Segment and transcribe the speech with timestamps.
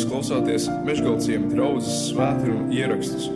[0.00, 3.26] Jūs klausāties Meškāļu draugas svētkrājuma ierakstus.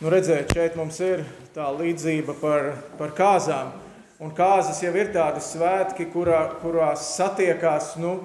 [0.00, 1.22] Nu, redziet, šeit mums ir
[1.54, 3.70] tā līdzība par, par kāzām.
[4.18, 8.16] Un kāzas jau ir tādi svētki, kurā, kurās satiekās nu,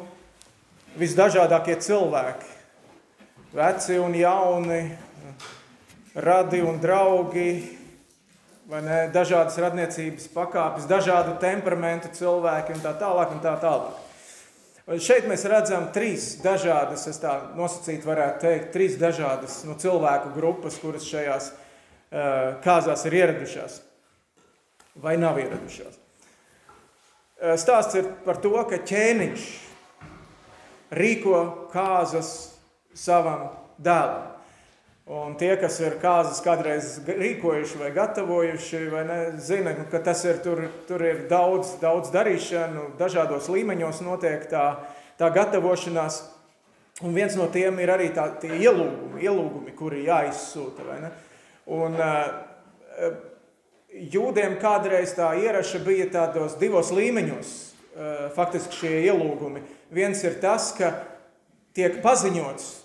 [0.98, 2.50] visdažādākie cilvēki.
[3.54, 4.82] Veci un jauni,
[6.18, 7.52] radi un draugi,
[8.80, 13.36] ne, dažādas radniecības pakāpes, dažādu temperamentu cilvēki un tā tālāk.
[13.36, 14.08] Un tā tālāk.
[15.02, 20.80] Šeit mēs redzam trīs dažādas, es tā nosacīt varētu teikt, trīs dažādas nu, cilvēku grupas,
[20.82, 23.82] kuras šajās uh, kāzās ir ieradušās
[24.96, 26.00] vai nav ieradušās.
[27.58, 29.46] Stāsts ir par to, ka ķēniņš
[30.94, 31.38] rīko
[31.72, 32.52] kāzas
[32.94, 33.48] savam
[33.82, 34.28] dēlam.
[35.12, 40.40] Un tie, kas ir kāzas kādreiz rīkojuši vai gatavojuši, vai ne, zina, ka tas ir,
[40.40, 44.64] tur, tur ir daudz, daudz darīšanu, dažādos līmeņos notiek tā,
[45.20, 46.22] tā gatavošanās.
[47.04, 50.88] Un viens no tiem ir arī tā, tie ielūgumi, ielūgumi, kuri jāizsūta.
[51.68, 53.22] Un, uh,
[54.16, 59.68] jūdiem kādreiz tā ieraša bija tādos divos līmeņos, uh, faktiski šie ielūgumi.
[59.92, 60.96] Viens ir tas, ka
[61.76, 62.78] tiek paziņots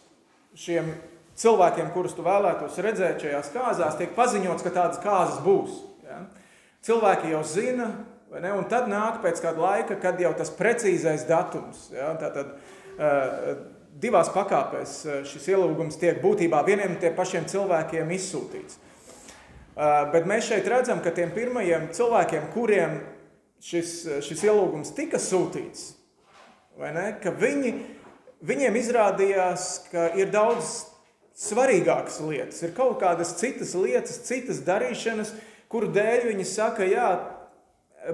[0.58, 0.90] šiem
[1.40, 5.78] cilvēkiem, kurus tu vēlētos redzēt šajās kāzās, tiek paziņots, ka tādas kāzas būs.
[6.06, 6.22] Ja?
[6.86, 7.90] Cilvēki jau zina,
[8.32, 11.90] ne, un tad nāk pēc kāda laika, kad jau tas precīzais datums.
[11.94, 12.12] Ja?
[12.20, 12.54] Tātad,
[12.96, 13.52] uh,
[14.00, 14.98] divās pakāpēs
[15.28, 18.80] šis ielūgums tiek būtībā vieniem tie pašiem cilvēkiem izsūtīts.
[19.76, 22.96] Uh, bet mēs šeit redzam, ka tiem pirmajiem cilvēkiem, kuriem
[23.60, 23.92] šis,
[24.24, 25.90] šis ielūgums tika sūtīts,
[26.80, 27.72] ne, ka viņi,
[28.46, 30.95] viņiem izrādījās, ka ir daudz
[31.36, 35.34] svarīgākas lietas, ir kaut kādas citas lietas, citas darīšanas,
[35.72, 37.10] kuru dēļ viņi saka, jā,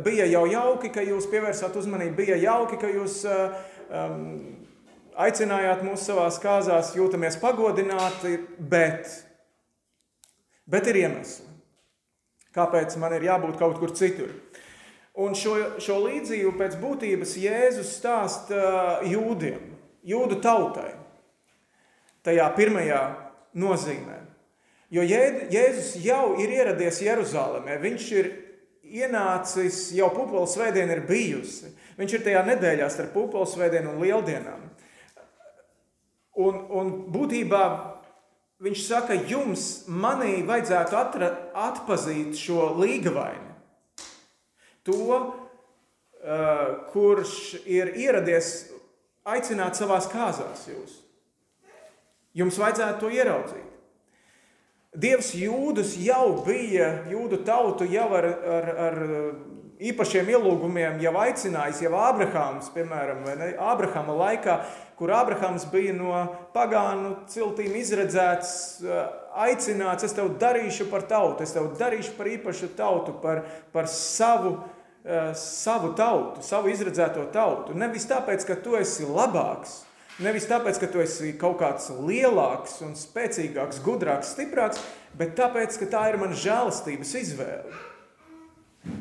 [0.02, 4.24] bija jau jauki, ka jūs pievērsāt uzmanību, bija jauki, ka jūs um,
[5.22, 9.10] aicinājāt mūs savās kāzās, jūtamies pagodināti, bet,
[10.66, 11.46] bet ir iemesli,
[12.56, 14.32] kāpēc man ir jābūt kaut kur citur.
[15.22, 19.74] Un šo, šo līdzību pēc būtības Jēzus stāsta jūdiem,
[20.08, 21.01] jūdu tautai
[22.26, 23.02] tajā pirmajā
[23.58, 24.18] nozīmē.
[24.92, 28.28] Jo Jēzus jau ir ieradies Jeruzalemē, viņš ir
[28.92, 31.72] ienācis, jau pupola svētdiena ir bijusi.
[31.96, 34.68] Viņš ir tajā nedēļā starp pupola svētdienu un lieldienām.
[36.42, 37.62] Un, un būtībā
[38.62, 41.30] viņš saka, jums manī vajadzētu atra,
[41.68, 43.50] atpazīt šo līgavaini.
[44.88, 46.62] To, uh,
[46.92, 47.36] kurš
[47.68, 48.72] ir ieradies
[49.28, 51.01] aicināt savās kāzās jūs.
[52.38, 53.68] Jums vajadzētu to ieraudzīt.
[54.92, 58.98] Dievs jūdus jau bija, jūdu tautu jau ar, ar, ar
[59.82, 63.24] īpašiem ielūgumiem jau aicinājis, jau Ābrahāms, piemēram,
[63.56, 64.58] Ābrahama laikā,
[64.98, 66.12] kur Ābrahāms bija no
[66.54, 68.52] pagānu ciltīm izredzēts,
[69.42, 74.58] aicināts, es tev darīšu par tautu, es tev darīšu par īpašu tautu, par, par savu,
[75.40, 77.74] savu tautu, savu izredzēto tautu.
[77.74, 79.80] Nevis tāpēc, ka tu esi labāks,
[80.20, 84.82] Nevis tāpēc, ka tu esi kaut kāds lielāks un spēcīgāks, gudrāks, stiprāks,
[85.16, 87.80] bet tāpēc, ka tā ir mana žēlastības izvēle.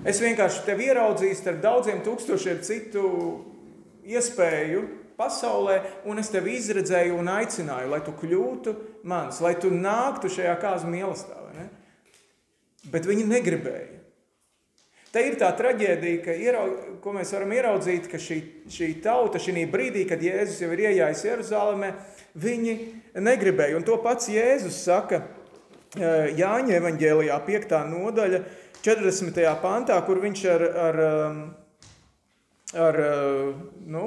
[0.07, 3.03] Es vienkārši tevi ieraudzīju starp daudziem tūkstošiem citu
[4.07, 4.85] iespēju
[5.19, 8.75] pasaulē, un es tevi izredzēju un aicināju, lai tu kļūtu
[9.09, 11.41] mans, lai tu nāktu šajā kāzu mīlestībā.
[12.89, 14.00] Bet viņi negribēja.
[15.11, 18.38] Te ir tā traģēdija, ka ieraug, ko mēs varam ieraudzīt, ka šī,
[18.72, 21.89] šī tauta šī brīdī, kad Jēzus jau ir ienācis Jeruzalemē,
[22.39, 22.75] viņi
[23.19, 23.75] negribēja.
[23.75, 27.75] Un to pats Jēzus saka e, Jāņa evanģēlijā, 5.
[27.91, 28.39] nodaļa,
[28.88, 29.41] 40.
[29.61, 31.41] pantā, kur viņš ar, ar, um,
[32.88, 33.11] ar e,
[33.91, 34.05] nu,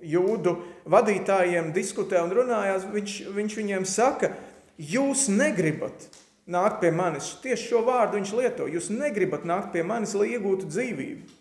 [0.00, 0.54] jūdu
[0.88, 2.88] vadītājiem diskutē un runājās.
[2.94, 4.32] Viņš, viņš viņiem saka,
[4.80, 6.08] jūs negribat
[6.48, 7.34] nākt pie manis.
[7.42, 8.68] Tieši šo vārdu viņš lieto.
[8.70, 11.36] Jūs negribat nākt pie manis, lai iegūtu dzīvību.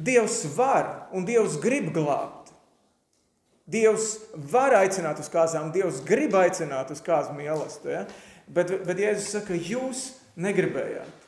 [0.00, 2.52] Dievs var un Dievs grib glābt.
[3.70, 4.16] Dievs
[4.50, 7.92] var aicināt uz kāzām, Dievs grib aicināt uz kāzu mīlestību.
[7.92, 8.06] Ja?
[8.50, 10.08] Bet, bet Jēzus saka, jūs
[10.40, 11.18] negribējāt.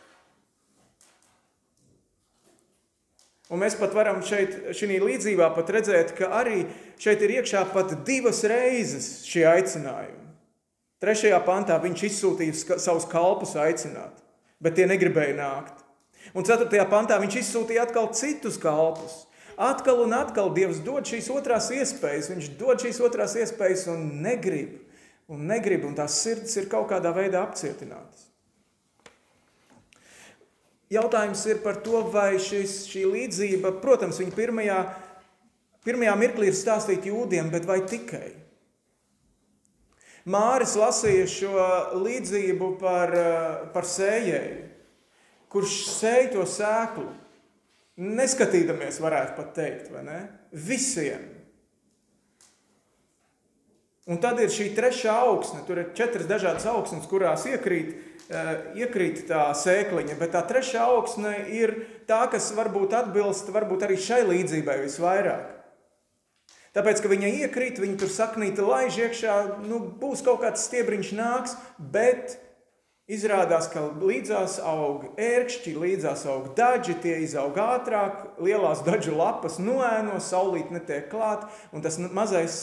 [3.52, 6.64] Un mēs pat varam šeit, šī līdzībā redzēt, ka arī
[7.02, 10.21] šeit ir iekšā pat divas reizes šie aicinājumi.
[11.02, 14.22] Trešajā pantā viņš izsūtīja savus kalpus aicināt,
[14.62, 15.82] bet tie negribēja nākt.
[16.38, 19.24] Un ceturtajā pantā viņš izsūtīja atkal citus kalpus.
[19.58, 24.78] Atkal un atkal Dievs dod šīs otrās iespējas, viņš dod šīs otrās iespējas un negrib.
[25.32, 28.28] Un negrib, un tās sirds ir kaut kādā veidā apcietinātas.
[30.92, 34.78] jautājums ir par to, vai šis, šī līdzība, protams, viņa pirmajā,
[35.86, 38.41] pirmajā mirklī ir stāstīta jūdiem, bet vai tikai?
[40.30, 41.66] Māris lasīja šo
[41.98, 43.10] līdzību par,
[43.74, 44.68] par sējēju,
[45.50, 47.08] kurš sēja to sēklu,
[47.98, 50.20] neskatīdamies, varētu pat teikt, vai ne?
[50.52, 51.26] Visiem.
[54.10, 55.60] Un tad ir šī trešā augsne.
[55.66, 57.92] Tur ir četras dažādas augsnes, kurās iekrīt,
[58.30, 58.52] eh,
[58.82, 60.18] iekrīt tā sēkliņa.
[60.18, 65.61] Bet tā trešā augsne ir tā, kas varbūt atbilst varbūt arī šai līdzībai visvairāk.
[66.72, 69.34] Tāpēc, ka viņa iekrīt, viņa tur saknīta laiž iekšā,
[69.68, 72.38] nu, būs kaut kāds stiebriņš nāks, bet
[73.12, 80.16] izrādās, ka līdzās aug ērkšķi, līdzās aug daži, tie izaug ātrāk, lielās dažu lapas noēno,
[80.16, 81.44] saulīt netiek klāt,
[81.76, 82.62] un tas mazais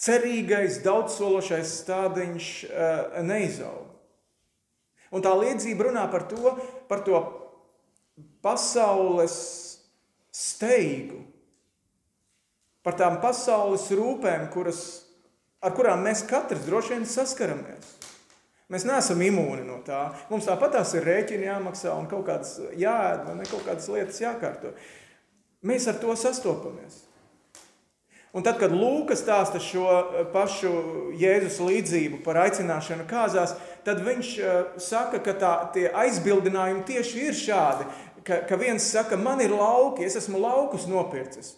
[0.00, 3.84] cerīgais, daudzsološais stādiņš uh, neizaug.
[5.12, 6.56] Un tā liedzība runā par to,
[6.88, 7.20] par to
[8.44, 9.36] pasaules
[10.32, 11.24] steigu,
[12.88, 14.78] par tām pasaules rūpēm, kuras,
[15.60, 17.90] ar kurām mēs katrs droši vien saskaramies.
[18.72, 20.06] Mēs neesam imūni no tā.
[20.30, 24.22] Mums tāpat tās ir rēķini jāmaksā un kaut kādas jāēd, vai ne kaut kādas lietas
[24.24, 24.72] jākārto.
[25.68, 27.02] Mēs ar to sastopamies.
[28.32, 29.84] Un tad, kad Lūkas stāsta šo
[30.32, 30.72] pašu
[31.20, 34.34] Jēzus līdzību par aicināšanu kāzās, tad viņš
[34.80, 37.88] saka, ka tā, tie aizbildinājumi tieši ir šādi.
[38.24, 41.56] Ka, ka viens saka, man ir lauki, es esmu laukus nopircis.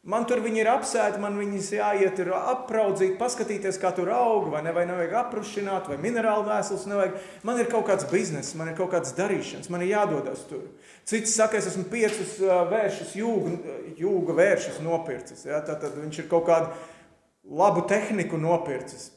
[0.00, 4.62] Man tur viņi ir apsēti, man viņas jāiet, ir apraudzīt, paskatīties, kā tur aug, vai,
[4.64, 7.18] ne, vai nevajag aprušināt, vai minerālu vēsels nevajag.
[7.44, 10.62] Man ir kaut kāds bizness, man ir kaut kāds darīšanas, man ir jādodas tur.
[11.04, 12.38] Cits saka, es esmu piecus
[12.70, 15.44] vēršus, jūga, jūga vēršus nopircis.
[15.50, 15.60] Ja?
[15.68, 16.72] Tad, tad viņš ir kaut kādu
[17.60, 19.10] labu tehniku nopircis.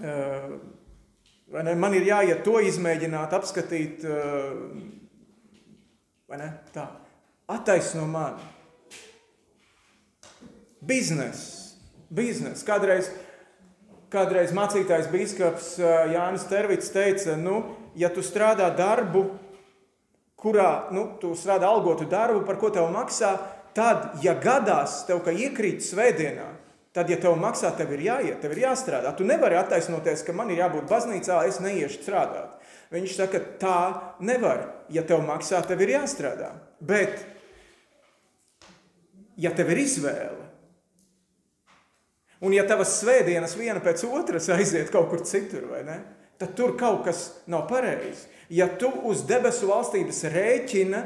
[0.00, 4.08] Ne, man ir jāiet to izmēģināt, apskatīt,
[6.32, 6.50] vai ne?
[6.72, 6.88] Tā.
[7.52, 8.51] Attaisno mani.
[10.82, 11.76] Bizness.
[12.10, 12.64] Biznes.
[12.66, 13.06] Kādreiz,
[14.10, 17.62] kādreiz mācītājs biskups Jānis Tervits teica, nu,
[17.94, 19.28] ja tu strādā darbu,
[20.42, 23.36] kurā nu, tu strādā algotu darbu, par ko tev maksā,
[23.78, 26.48] tad, ja gadās tev, ka iekrīt svētdienā,
[26.92, 29.14] tad, ja tev maksā, tev ir jāiet, tev ir jāstrādā.
[29.16, 32.58] Tu nevari attaisnoties, ka man ir jābūt baznīcā, es neiešu strādāt.
[32.92, 33.78] Viņš saka, tā
[34.20, 34.66] nevar.
[34.92, 36.50] Ja tev maksā, tev ir jāstrādā.
[36.82, 37.22] Bet,
[39.40, 40.41] ja tev ir izvēle,
[42.42, 46.00] Un ja tavas svētdienas viena pēc otras aiziet kaut kur citur, vai ne?
[46.42, 48.26] Tad tur kaut kas nav pareizi.
[48.50, 51.04] Ja tu uz debesu valstības rēķina,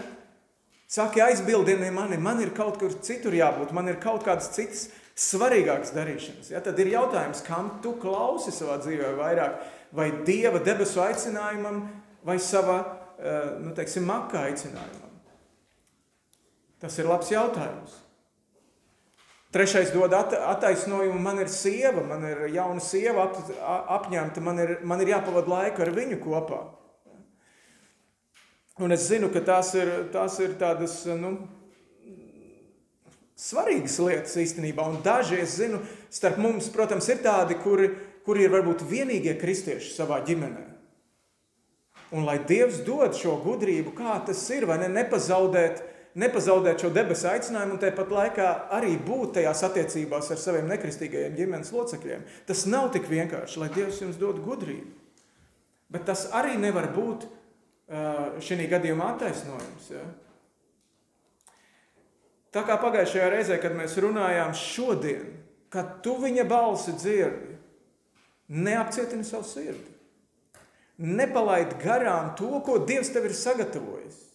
[0.89, 4.87] saki aizbildini mani, man ir kaut kur citur jābūt, man ir kaut kādas citas
[5.17, 6.51] svarīgākas darīšanas.
[6.55, 6.63] Ja?
[6.65, 9.61] Tad ir jautājums, kam tu klausi savā dzīvē vairāk?
[9.97, 11.85] Vai Dieva debesu aicinājumam,
[12.27, 12.79] vai sava,
[13.21, 15.13] eh, nu, teiksim, makā aicinājumam?
[16.81, 18.06] Tas ir labs jautājums.
[19.57, 23.39] Trešais dod attaisnojumu, man ir sieva, man ir jauna sieva ap,
[24.03, 26.59] apņemta, man ir, man ir jāpavada laiku ar viņu kopā.
[28.85, 31.31] Un es zinu, ka tās ir, tās ir tādas nu,
[33.33, 34.91] svarīgas lietas īstenībā.
[34.93, 35.81] Un daži, es zinu,
[36.13, 37.89] starp mums, protams, ir tādi, kuri,
[38.29, 40.67] kuri ir varbūt vienīgie kristieši savā ģimenē.
[42.13, 45.81] Un lai Dievs dod šo gudrību, kā tas ir, vai ne, nepazaudēt
[46.17, 51.73] nepazaudēt šo debesu aicinājumu un tāpat laikā arī būt tajās attiecībās ar saviem nekristīgajiem ģimenes
[51.77, 52.25] locekļiem.
[52.49, 54.95] Tas nav tik vienkārši, lai Dievs jums dod gudrību.
[55.93, 57.29] Bet tas arī nevar būt
[58.43, 59.91] šī gadījumā attaisnojums.
[59.93, 60.05] Ja?
[62.57, 65.29] Tā kā pagājušajā reizē, kad mēs runājām šodien,
[65.71, 67.59] kad tu viņa balsi dzirdi,
[68.49, 69.93] neapcietini savu sirdi.
[70.97, 74.26] Nepalaid garām to, ko Dievs tev ir sagatavojis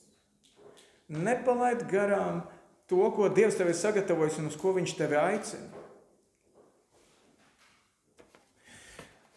[1.11, 2.41] nepalaid garām
[2.89, 5.81] to, ko Dievs tev ir sagatavojis un uz ko Viņš tevi aicina.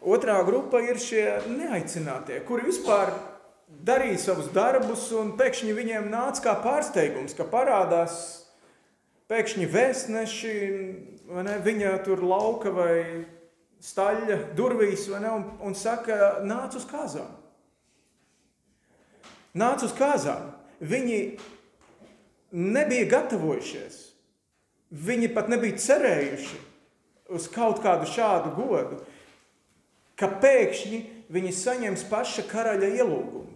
[0.04, 3.14] Otrā grupa ir šie neaicinātie, kuri vispār
[3.84, 8.18] darīja savus darbus, un pēkšņi viņiem nāca kā pārsteigums, ka parādās
[9.32, 10.52] pēkšņi vēstneši,
[11.46, 12.98] ne, viņa tur lauka vai
[13.84, 17.32] staļļa durvīs, ne, un, un saka, nāc uz kāzām.
[19.56, 20.50] Nāc uz kāzām.
[20.84, 21.18] Viņi
[22.54, 24.00] nebija gatavojušies.
[24.94, 26.60] Viņi pat nebija cerējuši
[27.34, 29.00] uz kaut kādu šādu godu,
[30.14, 31.00] ka pēkšņi
[31.34, 33.50] viņi saņems paša karaļa ielūgumu.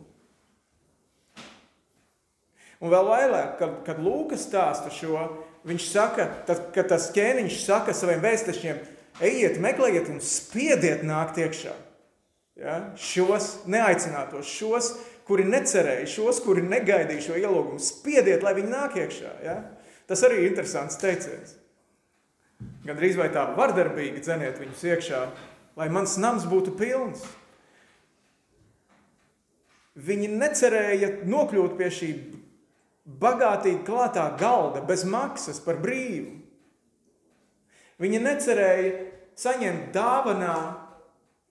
[2.78, 5.26] Un vēl vairāk, kad, kad Lūkas stāsta šo,
[5.66, 8.78] viņš saka, tad, kad tas ķēniņš saka saviem vēstešiem,
[9.26, 11.74] ejiet, meklējiet un spiediet nākt iekšā.
[12.58, 12.78] Ja?
[12.98, 14.92] Šos neaicinātos, šos,
[15.28, 19.32] kuri necerēja, šos, kuri negaidīja šo ielūgumu, spiediet, lai viņi nāk iekšā.
[19.44, 19.58] Ja?
[20.08, 21.58] Tas arī ir interesants teiciens.
[22.86, 25.20] Gan drīz vai tā vardarbīgi dzeniet viņus iekšā,
[25.78, 27.26] lai mans nams būtu pilns.
[29.98, 32.10] Viņi necerēja nokļūt pie šī
[33.20, 36.36] bagātīgi klātā galda bez maksas par brīvu.
[37.98, 38.90] Viņi necerēja
[39.38, 40.58] saņemt dāvanā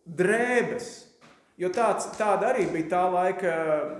[0.08, 1.07] drēbes,
[1.58, 3.54] jo tāds, tāda arī bija tā laika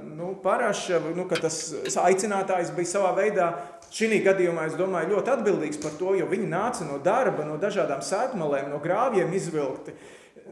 [0.06, 1.62] nu, paraša, nu, ka tas
[2.04, 3.52] aicinātājs bija savā veidā
[3.88, 8.04] Šī gadījumā es domāju, ļoti atbildīgs par to, jo viņi nāca no darba, no dažādām
[8.04, 9.96] sēkmalēm, no grāvjiem izvilkti.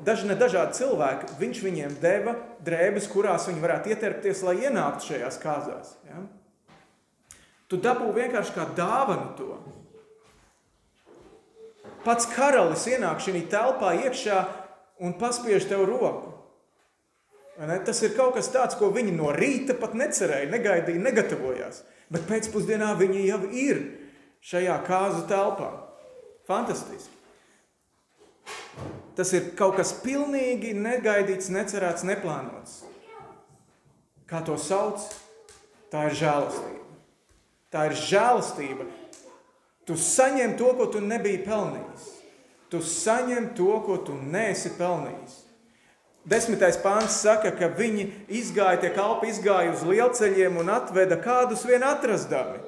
[0.06, 5.40] Daži ne dažādi cilvēki, viņš viņiem deva drēbes, kurās viņi varētu ieterpties, lai ienāktu šajās
[5.44, 5.94] kāzās.
[6.08, 6.24] Ja?
[7.72, 9.60] Tu dabū vienkārši kā dāvanu to.
[12.06, 14.42] Pats karalis ienāk šajā telpā iekšā
[15.04, 16.35] un paspiež tev roku.
[17.56, 22.94] Tas ir kaut kas tāds, ko viņi no rīta pat necerēja, negaidīja, negatavojās bet pēcpusdienā
[23.00, 23.82] viņi jau ir
[24.46, 25.72] šajā kāzu telpā.
[26.46, 27.14] Fantastiski!
[29.16, 32.84] Tas ir kaut kas pilnīgi negaidīts, necerēts, neplānots.
[34.28, 35.06] Kā to sauc?
[35.94, 36.84] Tā ir žēlastība.
[37.72, 38.90] Tā ir žēlastība.
[39.88, 42.06] Tu saņem to, ko tu nebiji pelnījis.
[42.74, 45.45] Tu saņem to, ko tu neesi pelnījis.
[46.26, 51.86] Desmitais pāns saka, ka viņi izgāja, tie kalpi izgāja uz lielceļiem un atveda kādus vien
[51.86, 52.64] atrastami.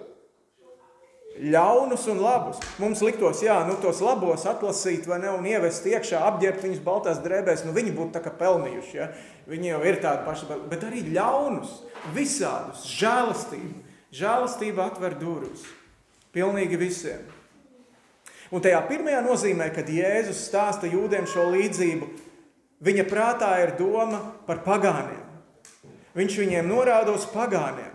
[1.37, 2.61] Ļaunus un labus.
[2.81, 7.21] Mums liktos, jā, nu tos labos atlasīt vai ne un ievest iekšā, apģērbt viņus baltās
[7.21, 9.09] drēbēs, nu viņi būtu tā kā pelnījuši, ja?
[9.49, 11.79] Viņi jau ir tādi paši, bet arī ļaunus,
[12.13, 13.83] visādus, žēlastību.
[14.17, 15.65] Žēlastība atver durvis.
[16.33, 17.25] Pilnīgi visiem.
[18.53, 22.07] Un tajā pirmajā nozīmē, kad Jēzus stāsta jūdiem šo līdzību,
[22.83, 25.23] Viņa prātā ir doma par pagāniem.
[26.17, 27.93] Viņš viņiem norāda uz pagāniem.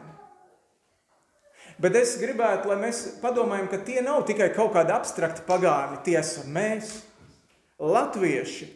[1.82, 5.98] Bet es gribētu, lai mēs padomājam, ka tie nav tikai kaut kādi abstrakti pagāni.
[6.06, 7.00] Tie esam mēs.
[7.82, 8.68] Latvieši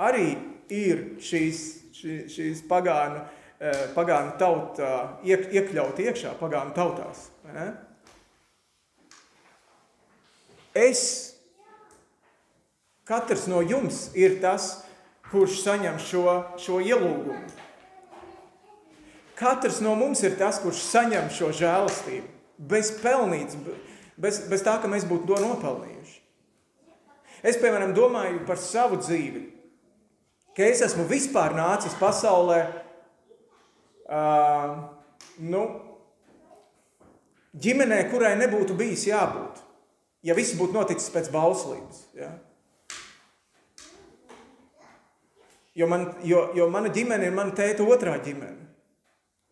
[0.00, 0.28] arī
[0.72, 1.60] ir šīs,
[1.92, 3.20] šī, šīs pagānu,
[3.60, 7.28] eh, pagānu tautā, iek, iekļauti iekšā pagānu tautās.
[10.74, 11.02] Es,
[13.04, 14.86] katrs no jums ir tas,
[15.34, 16.24] kurš saņem šo,
[16.62, 17.62] šo ielūgumu.
[19.34, 22.28] Katrs no mums ir tas, kurš saņem šo žēlastību,
[22.70, 23.58] bez pelnītas,
[24.14, 26.20] bez, bez tā, ka mēs būtu to nopelnījuši.
[27.44, 29.42] Es, piemēram, domāju par savu dzīvi,
[30.56, 32.60] ka es esmu vispār nācis pasaulē,
[34.06, 34.78] uh,
[35.42, 35.64] nu,
[37.66, 39.60] ģimenē, kurai nebūtu bijis jābūt,
[40.24, 42.06] ja viss būtu noticis pēc bauslības.
[42.16, 42.30] Ja?
[45.74, 48.68] Jo, man, jo, jo mana ģimene ir mana tēta otrā ģimene.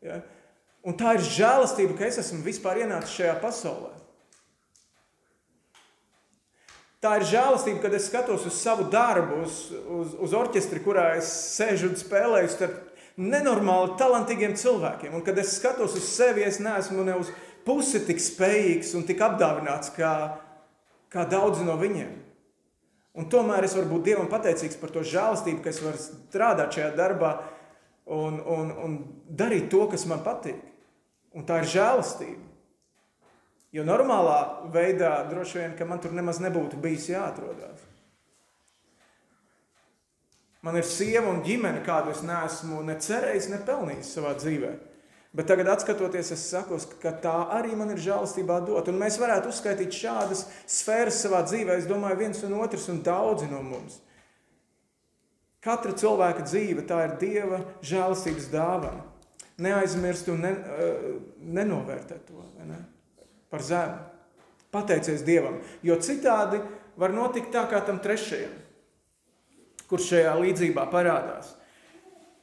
[0.07, 0.21] Ja?
[0.87, 3.91] Un tā ir žēlastība, ka es esmu vispār ienācis šajā pasaulē.
[7.03, 9.59] Tā ir žēlastība, kad es skatos uz savu darbu, uz,
[9.91, 12.77] uz, uz orķestri, kurā es sēžu un spēlēju starp
[13.19, 15.17] nenormāli talantīgiem cilvēkiem.
[15.19, 17.33] Un kad es skatos uz sevi, es neesmu ne uz
[17.67, 20.13] pusi tik spējīgs un tik apdāvināts kā,
[21.11, 22.22] kā daudzi no viņiem.
[23.13, 26.93] Un tomēr es varu būt Dievam pateicīgs par to žēlastību, ka es varu strādāt šajā
[26.97, 27.33] darbā
[28.09, 28.95] un, un, un
[29.29, 30.61] darīt to, kas man patīk.
[31.37, 32.49] Un tā ir žēlastība.
[33.73, 37.87] Jo normālā veidā droši vien, ka man tur nemaz nebūtu bijis jāatrodas.
[40.63, 44.77] Man ir sieva un ģimene, kādu es neesmu ne cerējis, ne pelnījis savā dzīvēm.
[45.33, 48.91] Bet tagad, skatoties, es saku, ka tā arī man ir žēlastībā dot.
[48.93, 51.79] Un mēs varētu uzskaitīt šādas sfēras savā dzīvē.
[51.81, 53.97] Es domāju, viens un otrs un daudzi no mums.
[55.63, 59.07] Katra cilvēka dzīve tā ir Dieva žēlastības dāvana.
[59.63, 61.09] Neaizmirst un ne, eh,
[61.39, 62.81] nenovērtēt to ne?
[63.53, 64.01] par zemu.
[64.73, 66.63] Pateicies Dievam, jo citādi
[66.97, 68.55] var notikt tā kā tam trešajam,
[69.91, 71.51] kurš šajā līdzībā parādās.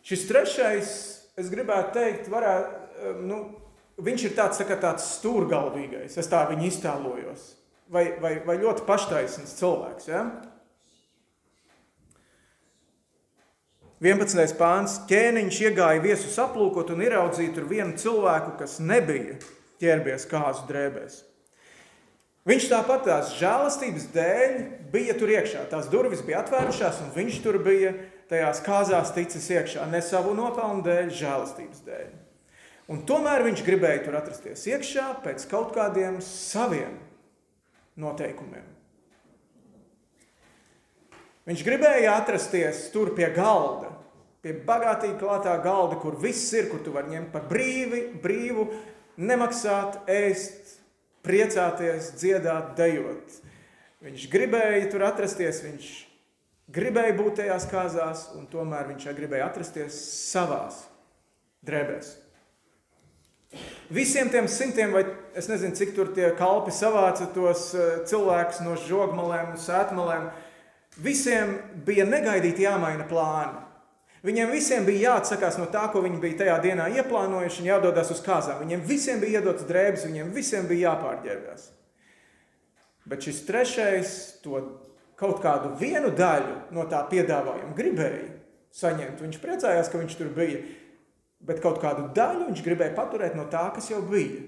[0.05, 0.91] Šis trešais,
[1.41, 2.78] es gribētu teikt, varētu,
[3.23, 3.41] nu,
[4.01, 7.45] viņš ir tāds, tā tāds stūrgalvīgais, es tā viņu iztēlojos,
[7.91, 10.09] vai, vai, vai ļoti paštaisns cilvēks.
[10.11, 10.23] Ja?
[13.99, 14.53] 11.
[14.55, 19.35] pāns ķēniņš iegāja viesus aplūkot un ieraudzīt tur vienu cilvēku, kas nebija
[19.83, 21.25] ķērbies kāzu drēbēs.
[22.47, 24.55] Viņš tāpat tās žēlastības dēļ
[24.93, 25.65] bija tur iekšā.
[25.69, 27.91] Tās durvis bija atvērušās, un viņš tur bija
[28.31, 29.83] tajās kāzās ticis iekšā.
[29.91, 32.09] Ne savu nopelnu dēļ, žēlastības dēļ.
[32.89, 36.97] Un tomēr viņš gribēja tur atrasties iekšā pēc kaut kādiem saviem
[37.99, 38.65] noteikumiem.
[41.49, 43.93] Viņš gribēja atrasties tur pie galda,
[44.39, 48.69] Pie bagātīgi klātā galda, kur viss ir, kur tu vari ņemt par brīvi, brīvu,
[49.19, 50.77] nemaksāt, ēst,
[51.27, 53.41] priecāties, dziedāt, dejot.
[54.05, 55.89] Viņš gribēja tur atrasties, viņš
[56.71, 59.99] gribēja būt tajās kāzās, un tomēr viņš gribēja atrasties
[60.31, 60.85] savās
[61.67, 62.15] drēbēs.
[63.89, 65.01] Visiem tiem simtiem, vai
[65.33, 70.27] es nezinu, cik tur tie kalpi savāca tos eh, cilvēkus no žogmalēm un sētmalēm,
[71.01, 71.55] visiem
[71.87, 73.65] bija negaidīti jāmaina plāni.
[74.25, 78.19] Viņiem visiem bija jāatsakās no tā, ko viņi bija tajā dienā ieplānojuši, un jādodas uz
[78.21, 78.59] kāzām.
[78.61, 81.69] Viņiem visiem bija iedotas drēbes, viņiem visiem bija jāpārģērbjas.
[83.09, 84.59] Bet šis trešais to
[85.19, 88.27] kaut kādu vienu daļu no tā piedāvājuma gribēja
[88.75, 89.23] saņemt.
[89.23, 90.61] Viņš priecājās, ka viņš tur bija
[91.39, 94.41] bet kaut kādu daļu viņš gribēja paturēt no tā, kas jau bija.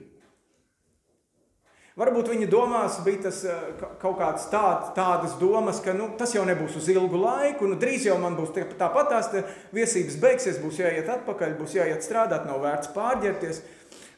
[1.99, 6.45] Varbūt viņa domās bija tas eh, kaut kāds tād, tādas domas, ka nu, tas jau
[6.47, 9.27] nebūs uz ilgu laiku, nu, drīz jau man būs tāpat tās
[9.75, 13.61] viesības beigsies, būs jāiet atpakaļ, būs jāiet strādāt, nav vērts pārģērties.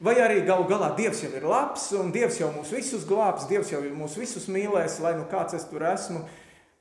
[0.03, 3.72] Vai arī galu galā Dievs jau ir labs un Dievs jau mūs visus glābs, Dievs
[3.74, 6.25] jau mūs visus mīlēs, lai nu kāds es tur esmu,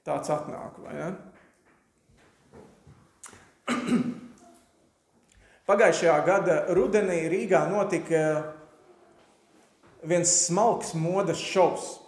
[0.05, 0.77] tāds atnāk.
[0.83, 1.13] Vai, ja?
[5.63, 8.23] Pagājušajā gada rudenī Rīgā notika
[10.03, 12.01] viens smalks modes šovs.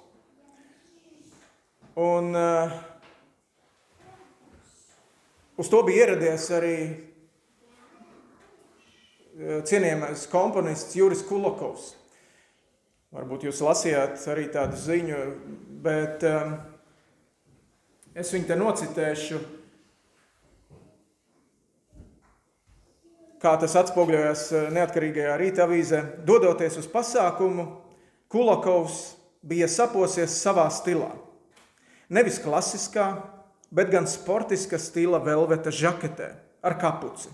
[1.95, 2.75] Un, uh,
[5.55, 6.75] uz to bija ieradies arī
[9.39, 11.93] uh, cienījamais komponists Juris Kulakovs.
[13.15, 15.19] Varbūt jūs lasījāt arī tādu ziņu,
[15.87, 16.59] bet um,
[18.19, 19.39] es viņu te nocitēšu.
[23.45, 26.01] Kā tas atspoguļojas eh, neatkarīgajā rīta avīzē.
[26.27, 27.69] Dodoties uz pasākumu,
[28.33, 31.13] Kulakovs bija saposies savā stilā.
[32.09, 33.13] Nevis klasiskā,
[33.75, 36.31] bet gan sportiska stila velveta žaketē
[36.65, 37.31] ar kapuci.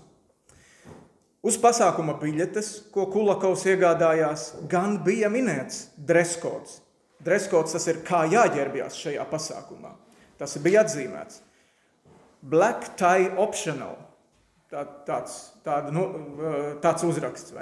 [1.41, 6.81] Uz pasākuma biļetes, ko Kulakovs iegādājās, gan bija minēts dreskots.
[7.21, 9.95] Dreskots tas ir kā jāģērbjas šajā pasākumā.
[10.37, 11.41] Tas bija atzīmēts.
[12.41, 13.95] Black tie optional
[14.71, 16.05] tā, tāds, tāda, nu,
[16.83, 17.53] tāds uzraksts,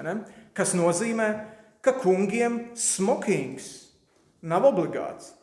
[0.56, 1.30] kas nozīmē,
[1.86, 3.70] ka kungiem smokings
[4.42, 5.34] nav obligāts,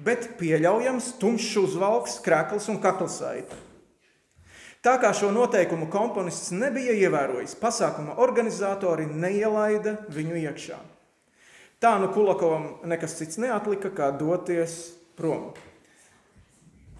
[0.00, 3.66] bet pieļaujams tumšs uzvalks, krekls un kaklasaita.
[4.80, 10.78] Tā kā šo noteikumu komponists nebija ievērojis, pasākuma organizatori neielaida viņu iekšā.
[11.80, 15.50] Tā nu Kulakovam nekas cits neatlika, kā doties prom.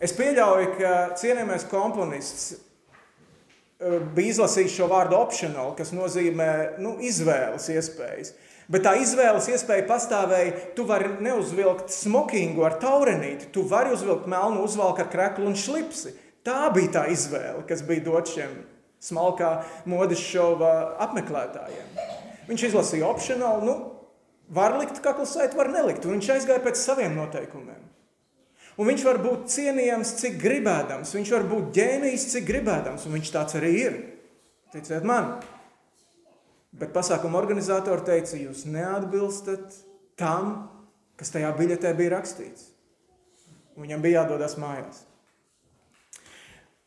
[0.00, 2.54] Es pieļauju, ka cienījamais komponists
[4.14, 8.34] bija izlasījis šo vārdu optional, kas nozīmē nu, izvēles iespējas.
[8.70, 10.52] Bet tā izvēles iespēja pastāvēja.
[10.76, 16.14] Tu vari neuzvilkt smokingu ar taurenīti, tu vari uzvilkt melnu uzvalku ar kreklu un šlipsi.
[16.46, 18.52] Tā bija tā izvēle, kas bija dot šiem
[19.02, 19.50] smalkā
[19.90, 20.72] modes šova
[21.06, 21.90] apmeklētājiem.
[22.48, 23.76] Viņš izlasīja optional, nu,
[24.54, 27.89] var likt kaklasēt, var nelikt, un viņš aizgāja pēc saviem noteikumiem.
[28.80, 33.32] Un viņš var būt cienījams, cik gribēdams, viņš var būt ģēnijs, cik gribēdams, un viņš
[33.34, 33.98] tāds arī ir.
[34.72, 35.34] Ticiet man.
[36.80, 39.74] Bet pasākuma organizatori teica, jūs neatbilstat
[40.20, 40.70] tam,
[41.20, 42.70] kas tajā biļetē bija rakstīts.
[43.76, 45.04] Un viņam bija jādodas mājās.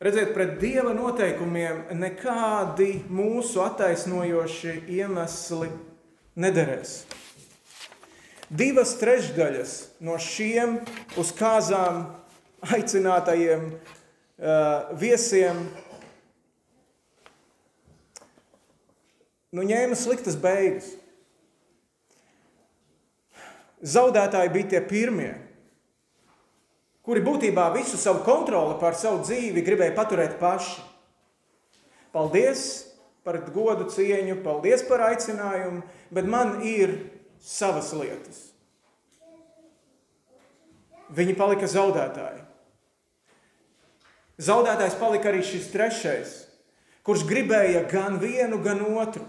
[0.02, 5.70] Redziet, pret dieva noteikumiem nekādi mūsu attaisnojoši iemesli
[6.42, 7.04] nederēs.
[8.54, 9.70] Divas trešdaļas
[10.04, 10.76] no šiem
[11.18, 12.04] uz kāzām
[12.76, 15.58] aicinātajiem uh, viesiem
[19.54, 20.92] nu, ņēma sliktas beigas.
[23.84, 25.32] Zaudētāji bija tie pirmie,
[27.04, 30.78] kuri būtībā visu savu kontroli pār savu dzīvi gribēja paturēt paši.
[32.14, 32.62] Paldies
[33.26, 35.82] par godu cieņu, paldies par aicinājumu,
[36.14, 36.94] bet man ir
[37.44, 38.40] savas lietas.
[41.14, 42.40] Viņi palika zaudētāji.
[44.44, 46.32] Zaudētājs palika arī šis trešais,
[47.06, 49.26] kurš gribēja gan vienu, gan otru,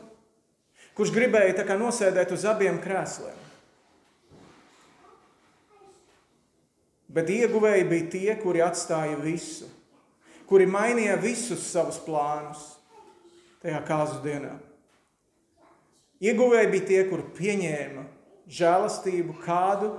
[0.98, 3.44] kurš gribēja nosēdēt uz abiem krēsliem.
[7.16, 9.70] Bet ieguvēji bija tie, kuri atstāja visu,
[10.50, 12.64] kuri mainīja visus savus plānus
[13.62, 14.56] tajā kāzu dienā.
[16.26, 18.06] Ieguvēji bija tie, kuri pieņēma
[18.50, 19.92] žēlastību, kādu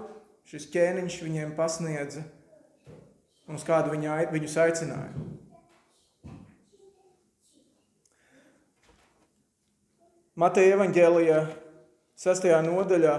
[0.50, 2.24] šis ķēniņš viņiem pasniedza
[3.46, 5.24] un uz kādu viņa, viņus aicināja.
[10.36, 11.40] Mateja evaņģēlijā,
[12.20, 12.50] 6.
[12.66, 13.14] nodaļā,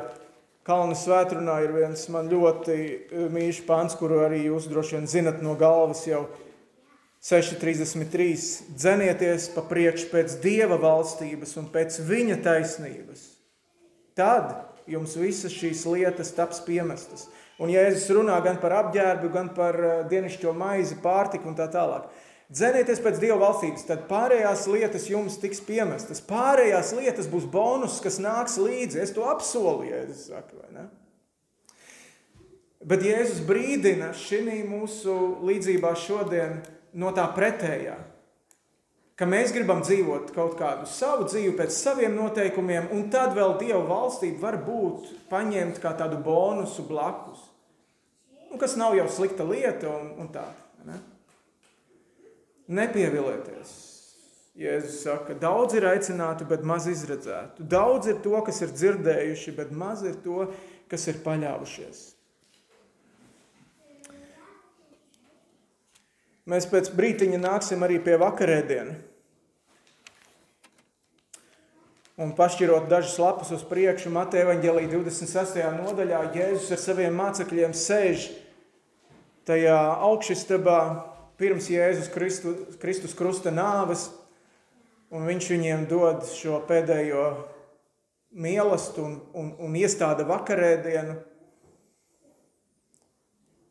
[0.68, 5.40] Kalnu svētrunā ir viens man ļoti eh, mīļš pants, kuru arī jūs droši vien zinat
[5.40, 6.26] no galvas jau.
[7.24, 8.76] 6.33.
[8.78, 13.26] Dzenieties pa priekšu pēc Dieva valstības un pēc Viņa taisnības.
[14.18, 14.54] Tad
[14.90, 17.28] jums visas šīs lietas taps piemestas.
[17.58, 22.06] Un Jēzus runā gan par apģērbu, gan par eh, dienascho maizi, pārtiku un tā tālāk.
[22.54, 26.22] Dzenieties pēc Dieva valstības, tad pārējās lietas jums tiks piemestas.
[26.24, 29.02] Pārējās lietas būs bonus, kas nāks līdzi.
[29.04, 30.86] Es to apsolu, Jēzus saka, vai ne?
[32.88, 36.62] Bet Jēzus brīdina šī mūsu līdzībā šodien
[36.94, 37.98] no tā pretējā.
[39.18, 43.82] Ka mēs gribam dzīvot kaut kādu savu dzīvi pēc saviem noteikumiem, un tad vēl Dieva
[43.90, 47.42] valstība var būt paņemt kā tādu bonusu blakus.
[48.52, 50.46] Nu, kas nav jau slikta lieta un, un tā.
[50.86, 51.00] Ne?
[52.78, 53.74] Nepievilieties.
[54.58, 57.66] Jēzus saka, daudz ir aicināti, bet maz izredzētu.
[57.70, 60.48] Daudz ir to, kas ir dzirdējuši, bet maz ir to,
[60.90, 62.17] kas ir paļāvušies.
[66.48, 68.94] Mēs pēc brīdiņa nāksim arī pie vakarēdiena.
[72.18, 75.60] Un pašķirot dažas lapas uz priekšu, Mateja Vāģelī 26.
[75.76, 78.30] nodaļā, Jēzus ar saviem mācekļiem sēž
[79.46, 79.76] tajā
[80.08, 80.80] augšstabā
[81.38, 84.08] pirms Jēzus Kristu, Kristus krusta nāves,
[85.12, 87.28] un viņš viņiem dod šo pēdējo
[88.34, 91.20] mīlestību un, un, un iestāda vakarēdienu.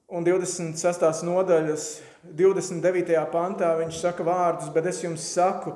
[0.06, 1.24] Un 26.
[1.26, 1.84] nodaļas
[2.38, 3.16] 29.
[3.32, 5.72] pantā viņš saka vārdus, bet es jums saku,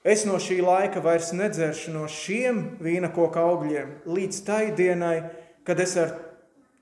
[0.00, 5.26] es no šī laika vairs nedzeršu no šiem vīna koka augļiem līdz tai dienai,
[5.68, 6.14] kad es, ar,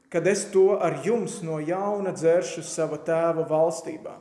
[0.06, 4.14] kad es to ar jums no jauna dzeršu sava tēva valstībā.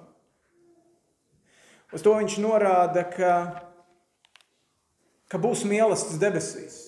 [1.93, 3.36] Uz to viņš norāda, ka,
[5.30, 6.80] ka būs mīlestības debesīs,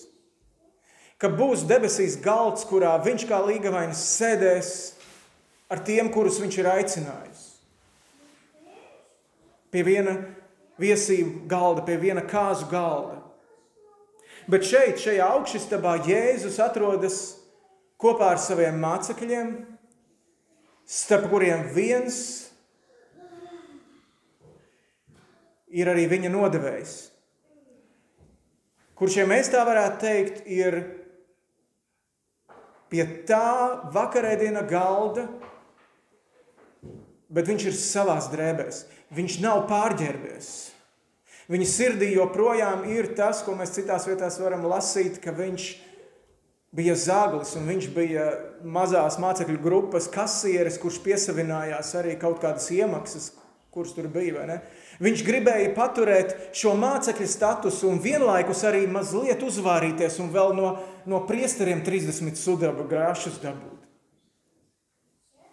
[1.14, 4.72] ka būs debesīs galds, kurā viņš kā līgavainis sēdēs
[5.72, 7.42] ar tiem, kurus viņš ir aicinājis.
[9.72, 10.18] Pie viena
[10.80, 13.22] viesību galda, pie viena kāzu galda.
[14.50, 17.20] Bet šeit, šajā augšstabā, Jēzus atrodas
[18.02, 19.52] kopā ar saviem mācekļiem,
[20.84, 22.18] starp kuriem viens
[25.72, 26.96] ir arī viņa nodevējs.
[28.98, 30.82] Kurš, ja mēs tā varētu teikt, ir
[32.92, 35.24] pie tā vakarēdiena galda,
[37.32, 38.84] bet viņš ir savās drēbēs.
[39.12, 40.50] Viņš nav pārģērbies.
[41.52, 45.72] Viņa sirdī joprojām ir tas, ko mēs citās vietās varam lasīt, ka viņš
[46.72, 48.28] bija zaglis un viņš bija
[48.64, 53.32] mazās mācekļu grupas kasieris, kurš piesavinājās arī kaut kādas iemaksas,
[53.74, 54.60] kuras tur bija.
[55.02, 60.72] Viņš gribēja paturēt šo mācekļu statusu un vienlaikus arī mazliet uzvārīties un vēl no,
[61.08, 63.71] no priesteriem 30 sudraba grāšus dabūt.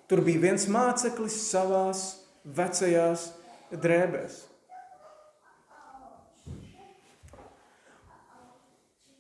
[0.10, 2.06] Tur bija viens māceklis savās
[2.58, 3.30] vecajās
[3.70, 4.40] drēbēs.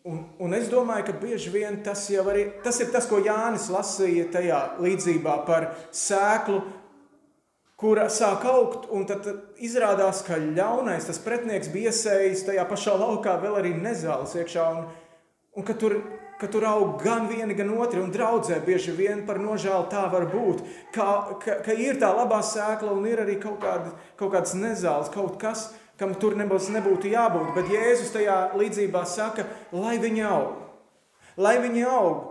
[0.09, 3.67] Un, un es domāju, ka bieži vien tas jau arī, tas ir tas, ko Jānis
[3.69, 6.63] lasīja tajā līdzībā par sēklu,
[7.79, 9.27] kura sāk augt, un tad
[9.61, 14.89] izrādās, ka ļaunais, tas pretnieks bija iesējis tajā pašā laukā vēl arī nezāles iekšā, un,
[15.53, 15.99] un ka tur
[16.39, 20.29] ka tur aug gan viena, gan otra, un draudzē bieži vien par nožēlu tā var
[20.31, 20.63] būt,
[20.95, 21.07] ka,
[21.43, 25.35] ka, ka ir tā labā sēkla un ir arī kaut, kāda, kaut kāds nezāles, kaut
[25.41, 27.51] kas, kam tur nebūs, nebūtu jābūt.
[27.57, 29.43] Bet Jēzus tajā līdzībā saka,
[29.75, 30.61] lai viņi aug,
[31.37, 32.27] lai viņi aug.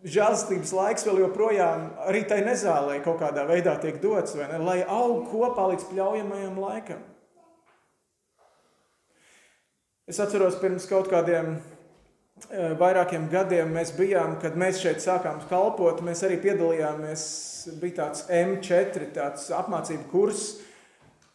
[0.00, 5.66] Žēlstības laiks vēl joprojām arī tai nezālē kaut kādā veidā tiek dots, lai aug kopā
[5.74, 7.02] līdz pļaujamajam laikam.
[10.08, 11.79] Es atceros pirms kaut kādiem Eh,
[12.80, 17.22] vairākiem gadiem mēs bijām, kad mēs šeit sākām kalpot, mēs arī piedalījāmies,
[17.80, 20.44] bija tāds M4, tāds apmācību kurs,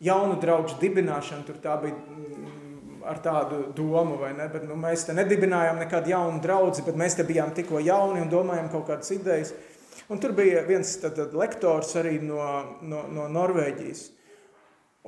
[0.03, 5.05] jaunu draugu dibināšana, tur tā bija mm, ar tādu domu, vai ne, bet nu, mēs
[5.07, 9.13] te nedibinājām nekādu jaunu draugu, bet mēs te bijām tikko jauni un domājām kaut kādas
[9.15, 9.53] idejas.
[10.11, 12.41] Un tur bija viens tad, tad lektors arī no,
[12.85, 14.09] no, no Norvēģijas.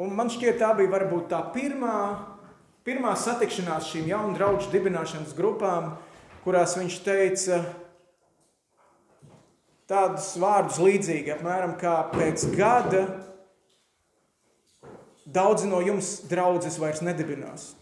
[0.01, 1.97] Un man šķiet, tā bija varbūt tā pirmā
[2.87, 5.97] pirmā satikšanās šīm jaunu draugu dibināšanas grupām,
[6.45, 7.59] kurās viņš teica
[9.91, 13.03] tādus vārdus līdzīgi, apmēram kā pēc gada
[15.27, 17.73] daudzi no jums draudzes vairs nedibinās.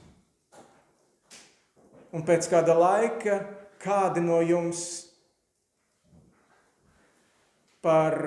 [2.15, 3.39] Un pēc kāda laika
[3.83, 4.85] kādi no jums
[7.85, 8.17] par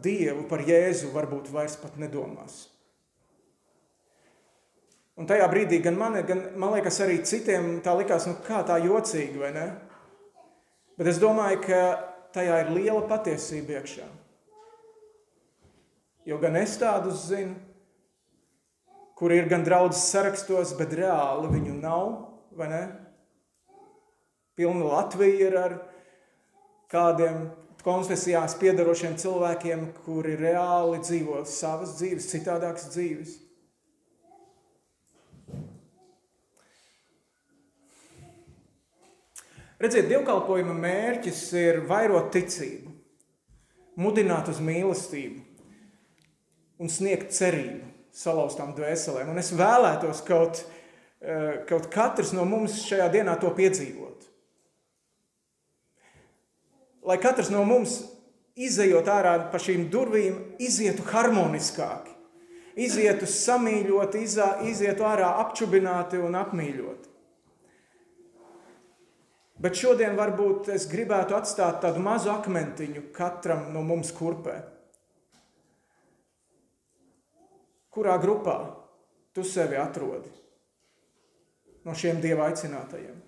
[0.00, 2.71] Dievu, par Jēzu varbūt vairs pat nedomās.
[5.22, 8.80] Un tajā brīdī gan man, gan man liekas, arī citiem tā likās, nu, kā tā
[8.82, 9.66] jocīgi, vai ne?
[10.98, 11.82] Bet es domāju, ka
[12.34, 14.08] tajā ir liela patiesība iekšā.
[16.26, 17.54] Jo gan es tādus zinu,
[19.14, 22.10] kur ir gan draudzes sarakstos, bet reāli viņu nav,
[22.58, 22.82] vai ne?
[24.58, 25.78] Pilna Latvija ir ar
[26.90, 27.46] kādiem
[27.86, 33.38] konfesijās piedarošiem cilvēkiem, kuri reāli dzīvo savas dzīves, citādākas dzīves.
[39.82, 42.92] Redziet, dievkalpojuma mērķis ir vairot ticību,
[43.98, 45.40] mudināt uz mīlestību
[46.78, 49.32] un sniegt cerību salauztām dvēselēm.
[49.32, 50.62] Un es vēlētos kaut,
[51.18, 54.28] eh, kaut katrs no mums šajā dienā to piedzīvot.
[57.02, 58.04] Lai katrs no mums,
[58.54, 62.14] izējot ārā pa šīm durvīm, izietu harmoniskāki,
[62.76, 64.22] izietu samīļoti,
[64.70, 67.11] izietu ārā apčubināti un apmīļoti.
[69.62, 74.56] Bet šodien varbūt es gribētu atstāt tādu mazu akmentiņu katram no mums kurpē.
[77.92, 78.56] Kurā grupā
[79.36, 80.32] tu sevi atrodi
[81.86, 83.20] no šiem dieva aicinātajiem?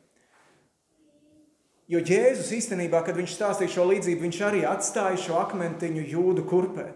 [1.92, 6.88] Jo Jēzus īstenībā, kad viņš stāstīja šo līdzību, viņš arī atstāja šo akmentiņu jūdu kurpē.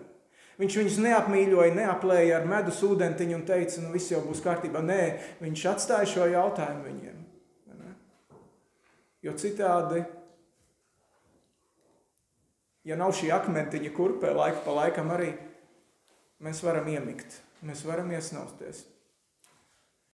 [0.59, 4.83] Viņš viņus neapmīļoja, neaplēja ar medus ūdentiņu un teica, nu viss jau būs kārtībā.
[4.83, 5.03] Nē,
[5.45, 7.28] viņš atstāja šo jautājumu viņiem.
[9.29, 10.01] Jo citādi,
[12.89, 15.35] ja nav šī akmentiņa kurpē, laika pa laikam arī
[16.41, 18.87] mēs varam iemigt, mēs varam iesnausties.